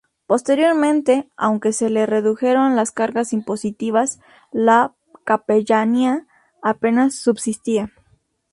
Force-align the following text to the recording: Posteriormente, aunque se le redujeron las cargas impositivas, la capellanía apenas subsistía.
Posteriormente, 0.25 1.29
aunque 1.37 1.73
se 1.73 1.91
le 1.91 2.07
redujeron 2.07 2.75
las 2.75 2.89
cargas 2.89 3.33
impositivas, 3.33 4.19
la 4.51 4.95
capellanía 5.25 6.25
apenas 6.63 7.13
subsistía. 7.13 7.91